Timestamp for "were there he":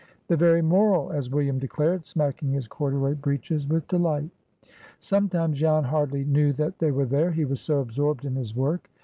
6.89-7.45